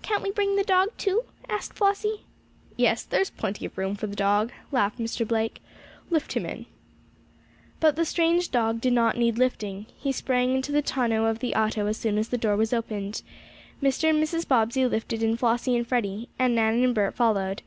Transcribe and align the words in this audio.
"Can 0.00 0.22
we 0.22 0.30
bring 0.30 0.56
the 0.56 0.64
dog, 0.64 0.92
too?" 0.96 1.24
asked 1.46 1.74
Flossie. 1.74 2.22
"Yes, 2.78 3.02
there's 3.02 3.28
plenty 3.28 3.66
of 3.66 3.76
room 3.76 3.96
for 3.96 4.06
the 4.06 4.16
dog," 4.16 4.50
laughed 4.72 4.98
Mr. 4.98 5.28
Blake. 5.28 5.60
"Lift 6.08 6.32
him 6.32 6.46
in." 6.46 6.64
But 7.78 7.94
the 7.94 8.06
strange 8.06 8.50
dog 8.50 8.80
did 8.80 8.94
not 8.94 9.18
need 9.18 9.36
lifting. 9.36 9.84
He 9.98 10.10
sprang 10.10 10.54
into 10.54 10.72
the 10.72 10.80
tonneau 10.80 11.26
of 11.26 11.40
the 11.40 11.54
auto 11.54 11.84
as 11.84 11.98
soon 11.98 12.16
as 12.16 12.30
the 12.30 12.38
door 12.38 12.56
was 12.56 12.72
opened. 12.72 13.20
Mr. 13.82 14.08
and 14.08 14.22
Mrs. 14.22 14.48
Bobbsey 14.48 14.86
lifted 14.86 15.22
in 15.22 15.36
Flossie 15.36 15.76
and 15.76 15.86
Freddie, 15.86 16.30
and 16.38 16.54
Nan 16.54 16.82
and 16.82 16.94
Bert 16.94 17.12
followed. 17.14 17.60